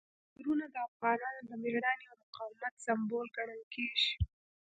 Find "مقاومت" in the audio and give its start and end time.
2.23-2.73